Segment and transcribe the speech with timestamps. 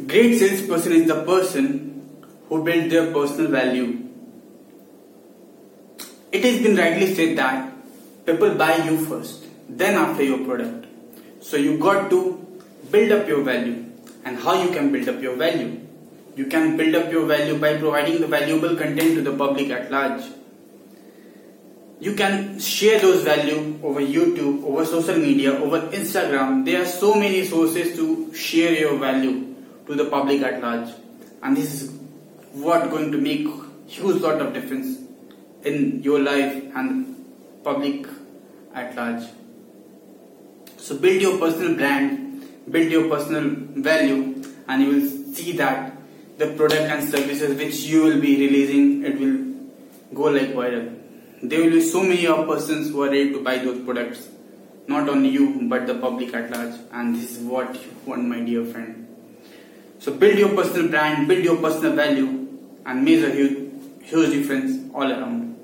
[0.00, 2.08] Great salesperson is the person
[2.48, 4.08] who builds their personal value.
[6.32, 7.72] It has been rightly said that
[8.24, 10.86] people buy you first, then after your product.
[11.40, 13.84] So you got to build up your value.
[14.24, 15.80] And how you can build up your value?
[16.36, 19.90] You can build up your value by providing the valuable content to the public at
[19.90, 20.22] large.
[22.00, 26.64] You can share those value over YouTube, over social media, over Instagram.
[26.64, 29.51] There are so many sources to share your value
[29.92, 30.88] to the public at large.
[31.42, 31.90] And this is
[32.52, 33.46] what going to make
[33.86, 34.98] huge lot of difference
[35.64, 37.24] in your life and
[37.62, 38.06] public
[38.74, 39.24] at large.
[40.76, 43.50] So build your personal brand, build your personal
[43.82, 45.96] value and you will see that
[46.38, 49.38] the product and services which you will be releasing, it will
[50.14, 50.98] go like viral.
[51.42, 54.28] There will be so many of persons who are ready to buy those products.
[54.88, 56.74] Not only you, but the public at large.
[56.92, 59.11] And this is what you want, my dear friend.
[60.02, 62.48] So build your personal brand, build your personal value,
[62.84, 63.70] and make a huge,
[64.02, 65.56] huge difference all around.